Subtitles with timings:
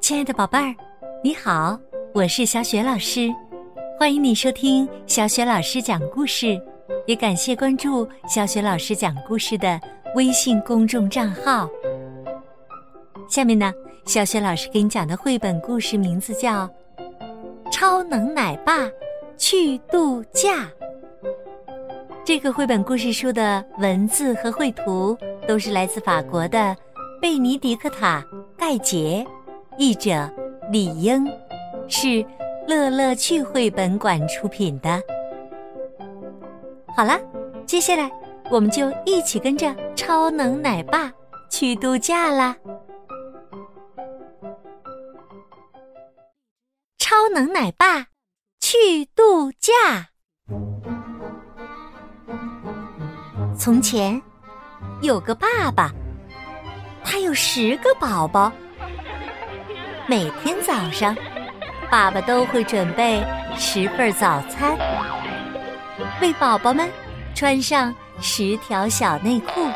[0.00, 0.74] 亲爱的宝贝儿，
[1.22, 1.78] 你好，
[2.14, 3.28] 我是小雪老师，
[3.98, 6.60] 欢迎你收听小雪老师讲故事，
[7.06, 9.80] 也感谢关注小雪老师讲故事的
[10.14, 11.68] 微信公众账号。
[13.28, 13.72] 下面呢，
[14.04, 16.68] 小雪老师给你讲的绘本故事名字叫
[17.72, 18.88] 《超能奶爸
[19.36, 20.62] 去度假》。
[22.24, 25.16] 这个绘本故事书的文字和绘图
[25.46, 26.76] 都是来自法国的
[27.26, 28.24] 贝尼迪克塔·
[28.56, 29.26] 盖杰。
[29.76, 30.32] 译者
[30.70, 31.26] 李英，
[31.88, 32.24] 是
[32.68, 35.02] 乐乐趣绘本馆出品的。
[36.96, 37.18] 好了，
[37.66, 38.08] 接下来
[38.48, 41.12] 我们就一起跟着超能奶爸
[41.50, 42.56] 去度假啦！
[46.96, 48.06] 超能奶爸
[48.60, 49.72] 去度假。
[53.58, 54.22] 从前
[55.02, 55.90] 有个爸爸，
[57.08, 58.52] 他有十个宝宝。
[60.08, 61.16] 每天早上，
[61.88, 63.24] 爸爸都会准备
[63.56, 64.76] 十份早餐，
[66.20, 66.90] 为宝宝们
[67.32, 69.70] 穿上十条小内裤、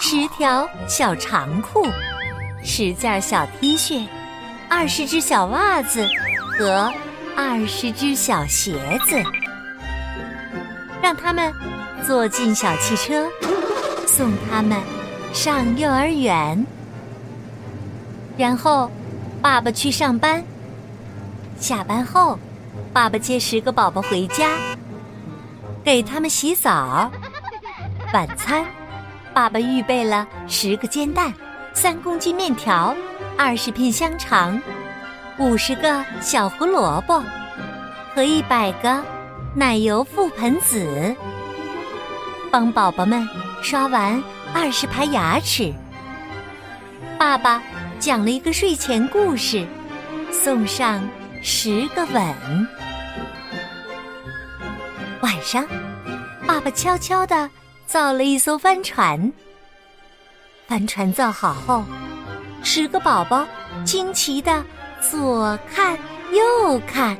[0.00, 1.86] 十条小长裤、
[2.64, 4.04] 十件小 T 恤、
[4.68, 6.06] 二十只小袜子
[6.58, 6.92] 和
[7.36, 8.72] 二十只小鞋
[9.06, 9.22] 子，
[11.00, 11.52] 让他们
[12.04, 13.28] 坐进小汽车，
[14.04, 14.80] 送他们
[15.32, 16.66] 上幼儿园，
[18.36, 18.90] 然后。
[19.42, 20.40] 爸爸去上班，
[21.58, 22.38] 下班后，
[22.92, 24.50] 爸爸接十个宝宝回家，
[25.82, 27.10] 给他们洗澡。
[28.14, 28.64] 晚餐，
[29.34, 31.34] 爸爸预备了十个煎蛋、
[31.74, 32.94] 三公斤面条、
[33.36, 34.62] 二十片香肠、
[35.38, 37.20] 五十个小胡萝卜。
[38.14, 39.02] 和一百个
[39.56, 41.16] 奶油覆盆子，
[42.48, 43.28] 帮宝宝们
[43.60, 44.22] 刷完
[44.54, 45.72] 二十排牙齿。
[47.18, 47.62] 爸爸。
[48.02, 49.64] 讲了一个睡前故事，
[50.32, 51.08] 送上
[51.40, 52.68] 十个吻。
[55.20, 55.64] 晚上，
[56.44, 57.48] 爸爸悄悄地
[57.86, 59.32] 造了一艘帆船。
[60.66, 61.84] 帆船造好后，
[62.64, 63.46] 十个宝宝
[63.84, 64.64] 惊奇的
[65.00, 65.96] 左看
[66.32, 67.16] 右看。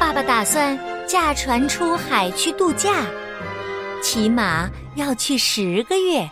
[0.00, 3.04] 爸爸打算驾船出海去度假，
[4.04, 6.30] 起码要去十个月。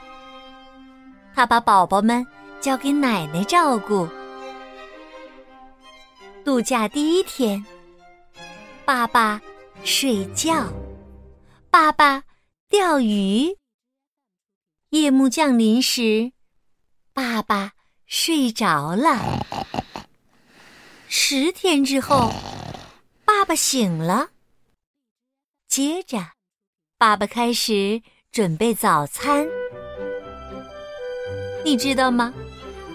[1.34, 2.24] 他把宝宝们。
[2.62, 4.08] 交给奶奶照顾。
[6.44, 7.66] 度假第一天，
[8.84, 9.42] 爸爸
[9.82, 10.72] 睡觉，
[11.70, 12.22] 爸爸
[12.68, 13.58] 钓鱼。
[14.90, 16.30] 夜幕降临时，
[17.12, 17.72] 爸爸
[18.06, 19.44] 睡着了。
[21.08, 22.32] 十天之后，
[23.24, 24.28] 爸爸醒了。
[25.66, 26.18] 接着，
[27.02, 29.44] 爸爸开始准备早餐。
[31.64, 32.32] 你知道吗？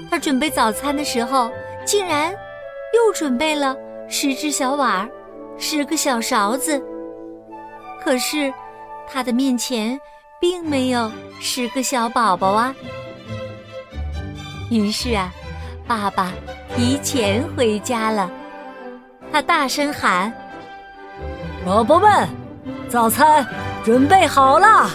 [0.10, 1.52] 他准备早餐的时候，
[1.86, 3.76] 竟然又准备了
[4.08, 5.10] 十只小碗儿，
[5.58, 6.82] 十个小勺子。
[8.00, 8.54] 可是
[9.10, 10.00] 他的面前
[10.40, 12.74] 并没有十个小宝宝啊。
[14.72, 15.30] 于是啊，
[15.86, 16.32] 爸爸
[16.78, 18.32] 提前回家了。
[19.34, 20.32] 他大声喊
[21.68, 22.30] ：“宝宝们，
[22.88, 23.46] 早餐
[23.88, 24.92] 准备好了！”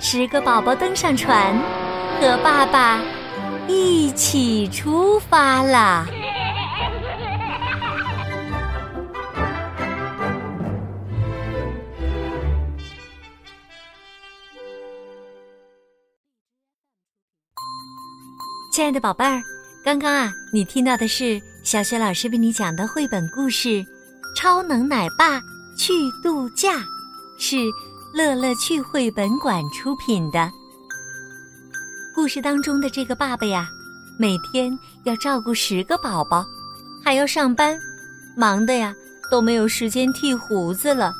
[0.00, 1.54] 十个宝宝登上船。
[2.18, 3.00] 和爸爸
[3.66, 6.06] 一起出发了。
[18.70, 19.40] 亲爱的宝贝儿，
[19.82, 23.68] 刚刚啊，你听到的是小雪老师为你讲的绘本故事
[24.36, 25.40] 《超能奶爸
[25.80, 26.76] 去度假》，
[27.38, 27.56] 是
[28.12, 30.52] 乐乐趣绘本馆出品的。
[32.14, 33.66] 故事当中的这个爸爸呀，
[34.18, 36.44] 每天要照顾十个宝宝，
[37.02, 37.80] 还要上班，
[38.36, 38.94] 忙的呀
[39.30, 41.14] 都没有时间剃胡子了。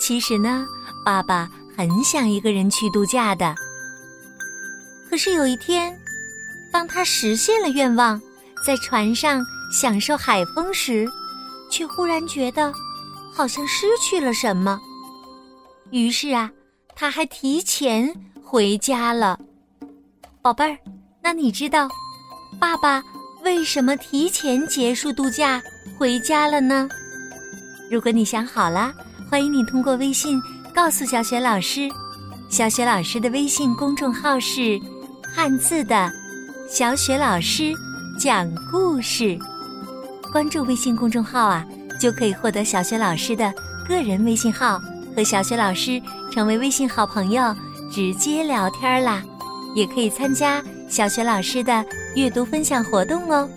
[0.00, 0.66] 其实呢，
[1.04, 3.54] 爸爸很想一个人去度假的。
[5.08, 5.96] 可是有一天，
[6.72, 8.20] 当他实现了愿望，
[8.64, 9.40] 在船上
[9.70, 11.08] 享受海风时，
[11.70, 12.72] 却忽然觉得
[13.36, 14.80] 好像失去了什么。
[15.90, 16.50] 于是啊，
[16.94, 18.10] 他还提前
[18.42, 19.38] 回家了。
[20.40, 20.78] 宝贝儿，
[21.22, 21.86] 那你知道
[22.58, 23.02] 爸爸
[23.44, 25.62] 为什么提前结束度假
[25.98, 26.88] 回家了呢？
[27.90, 28.94] 如果你想好了，
[29.30, 30.40] 欢迎你通过微信
[30.74, 31.90] 告诉小雪老师。
[32.48, 34.80] 小雪老师的微信公众号是
[35.34, 36.10] “汉字的
[36.70, 37.74] 小雪老师
[38.18, 39.36] 讲故事”，
[40.32, 41.66] 关注微信公众号啊，
[41.98, 43.52] 就可以获得小雪老师的
[43.88, 44.80] 个人微信号，
[45.14, 46.00] 和小雪老师
[46.30, 47.54] 成为微信好朋友，
[47.90, 49.22] 直接聊天啦。
[49.74, 51.84] 也可以参加小雪老师的
[52.14, 53.48] 阅读分享活动哦。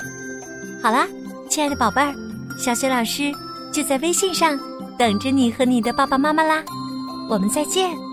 [0.84, 1.08] 好啦，
[1.50, 2.14] 亲爱的宝贝儿，
[2.58, 3.32] 小雪老师
[3.72, 4.60] 就在微信上
[4.98, 6.64] 等着你和你的爸爸妈妈啦。
[7.30, 8.09] 我们再见。